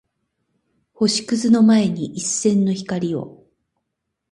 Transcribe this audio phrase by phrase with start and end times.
[0.93, 3.43] 星屑の前に一閃の光を